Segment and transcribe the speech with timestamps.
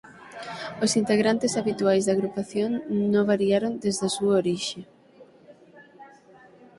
[0.83, 2.71] Os integrantes habituais da agrupación
[3.13, 4.81] no variaron desde a súa orixe.